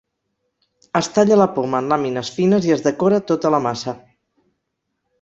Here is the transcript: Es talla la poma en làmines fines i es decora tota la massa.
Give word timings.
Es 0.99 1.09
talla 1.17 1.37
la 1.41 1.47
poma 1.59 1.83
en 1.85 1.93
làmines 1.95 2.33
fines 2.41 2.69
i 2.71 2.75
es 2.79 2.85
decora 2.89 3.23
tota 3.31 3.55
la 3.59 3.63
massa. 3.71 3.99